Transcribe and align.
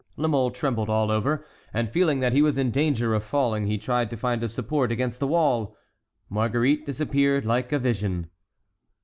La 0.17 0.27
Mole 0.27 0.49
trembled 0.49 0.89
all 0.89 1.11
over 1.11 1.45
and, 1.71 1.87
feeling 1.91 2.21
that 2.21 2.33
he 2.33 2.41
was 2.41 2.57
in 2.57 2.71
danger 2.71 3.13
of 3.13 3.23
falling, 3.23 3.67
he 3.67 3.77
tried 3.77 4.09
to 4.09 4.17
find 4.17 4.41
a 4.41 4.47
support 4.49 4.91
against 4.91 5.19
the 5.19 5.27
wall. 5.27 5.77
Marguerite 6.27 6.87
disappeared 6.87 7.45
like 7.45 7.71
a 7.71 7.77
vision. 7.77 8.27